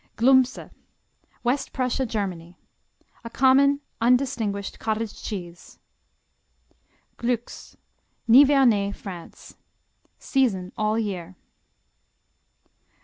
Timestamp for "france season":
8.95-10.71